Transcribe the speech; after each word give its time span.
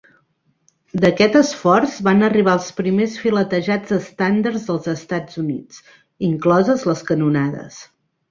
D'aquest 1.01 1.35
esforç 1.39 1.97
van 2.07 2.27
arribar 2.27 2.55
els 2.59 2.69
primers 2.79 3.17
filetejats 3.25 3.93
estàndards 3.99 4.65
dels 4.71 4.89
Estats 4.95 5.41
Units, 5.45 5.79
incloses 6.31 6.87
les 6.93 7.05
canonades. 7.11 7.79